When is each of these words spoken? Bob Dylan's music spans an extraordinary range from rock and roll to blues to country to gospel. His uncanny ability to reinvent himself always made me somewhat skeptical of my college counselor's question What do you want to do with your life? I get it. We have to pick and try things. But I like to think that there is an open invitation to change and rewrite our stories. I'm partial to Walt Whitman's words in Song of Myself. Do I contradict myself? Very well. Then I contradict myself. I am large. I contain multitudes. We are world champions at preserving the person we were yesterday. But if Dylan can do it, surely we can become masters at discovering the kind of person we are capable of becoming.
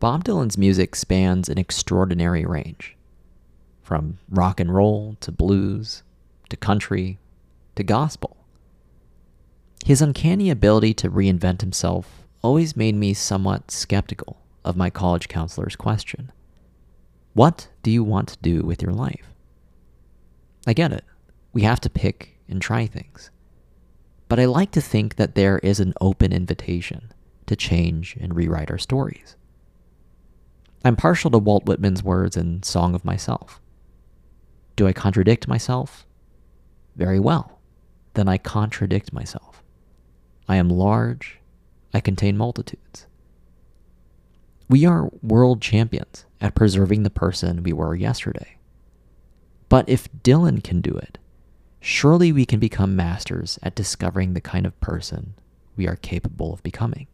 Bob 0.00 0.24
Dylan's 0.24 0.56
music 0.56 0.96
spans 0.96 1.50
an 1.50 1.58
extraordinary 1.58 2.46
range 2.46 2.96
from 3.82 4.16
rock 4.30 4.58
and 4.58 4.74
roll 4.74 5.18
to 5.20 5.30
blues 5.30 6.02
to 6.48 6.56
country 6.56 7.18
to 7.74 7.82
gospel. 7.82 8.38
His 9.84 10.00
uncanny 10.00 10.48
ability 10.48 10.94
to 10.94 11.10
reinvent 11.10 11.60
himself 11.60 12.26
always 12.40 12.74
made 12.74 12.94
me 12.94 13.12
somewhat 13.12 13.70
skeptical 13.70 14.38
of 14.64 14.74
my 14.74 14.88
college 14.88 15.28
counselor's 15.28 15.76
question 15.76 16.32
What 17.34 17.68
do 17.82 17.90
you 17.90 18.02
want 18.02 18.28
to 18.28 18.38
do 18.40 18.62
with 18.62 18.80
your 18.80 18.92
life? 18.92 19.34
I 20.66 20.72
get 20.72 20.92
it. 20.92 21.04
We 21.52 21.60
have 21.62 21.80
to 21.80 21.90
pick 21.90 22.38
and 22.48 22.62
try 22.62 22.86
things. 22.86 23.30
But 24.30 24.40
I 24.40 24.46
like 24.46 24.70
to 24.70 24.80
think 24.80 25.16
that 25.16 25.34
there 25.34 25.58
is 25.58 25.78
an 25.78 25.92
open 26.00 26.32
invitation 26.32 27.12
to 27.44 27.54
change 27.54 28.16
and 28.18 28.34
rewrite 28.34 28.70
our 28.70 28.78
stories. 28.78 29.36
I'm 30.90 30.96
partial 30.96 31.30
to 31.30 31.38
Walt 31.38 31.66
Whitman's 31.66 32.02
words 32.02 32.36
in 32.36 32.64
Song 32.64 32.96
of 32.96 33.04
Myself. 33.04 33.60
Do 34.74 34.88
I 34.88 34.92
contradict 34.92 35.46
myself? 35.46 36.04
Very 36.96 37.20
well. 37.20 37.60
Then 38.14 38.26
I 38.26 38.38
contradict 38.38 39.12
myself. 39.12 39.62
I 40.48 40.56
am 40.56 40.68
large. 40.68 41.38
I 41.94 42.00
contain 42.00 42.36
multitudes. 42.36 43.06
We 44.68 44.84
are 44.84 45.12
world 45.22 45.62
champions 45.62 46.26
at 46.40 46.56
preserving 46.56 47.04
the 47.04 47.08
person 47.08 47.62
we 47.62 47.72
were 47.72 47.94
yesterday. 47.94 48.58
But 49.68 49.88
if 49.88 50.12
Dylan 50.24 50.60
can 50.64 50.80
do 50.80 50.96
it, 50.96 51.18
surely 51.78 52.32
we 52.32 52.44
can 52.44 52.58
become 52.58 52.96
masters 52.96 53.60
at 53.62 53.76
discovering 53.76 54.34
the 54.34 54.40
kind 54.40 54.66
of 54.66 54.80
person 54.80 55.34
we 55.76 55.86
are 55.86 55.94
capable 55.94 56.52
of 56.52 56.64
becoming. 56.64 57.06